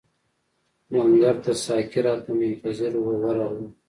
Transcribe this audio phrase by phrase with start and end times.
[0.91, 3.67] لنګر ته چې ساقي راته منتظر وو ورغلو.